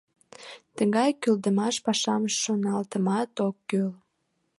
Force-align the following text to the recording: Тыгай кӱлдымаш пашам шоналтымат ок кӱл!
Тыгай 0.77 1.09
кӱлдымаш 1.21 1.75
пашам 1.85 2.23
шоналтымат 2.41 3.33
ок 3.47 3.55
кӱл! 3.69 3.89